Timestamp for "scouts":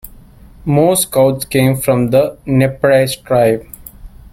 1.03-1.45